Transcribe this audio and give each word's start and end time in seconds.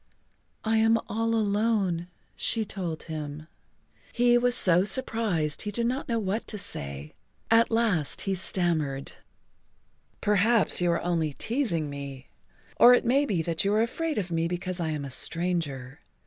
"I 0.63 0.77
am 0.77 0.97
all 1.07 1.35
alone," 1.35 2.07
she 2.35 2.65
told 2.65 3.03
him. 3.03 3.45
He 4.11 4.35
was 4.35 4.55
so 4.55 4.83
surprised 4.83 5.61
he 5.61 5.69
did 5.69 5.85
not 5.85 6.09
know 6.09 6.17
what 6.17 6.47
to 6.47 6.57
say. 6.57 7.13
At 7.51 7.69
last 7.69 8.21
he 8.21 8.33
stammered: 8.33 9.11
"Perhaps 10.19 10.81
you 10.81 10.89
are 10.89 11.01
only 11.03 11.33
teasing 11.33 11.87
me—or 11.87 12.95
it 12.95 13.05
may 13.05 13.27
be 13.27 13.43
that 13.43 13.63
you 13.63 13.71
are 13.75 13.83
afraid 13.83 14.17
of 14.17 14.31
me 14.31 14.47
because 14.47 14.79
I 14.79 14.89
am 14.89 15.05
a 15.05 15.11
stranger. 15.11 15.99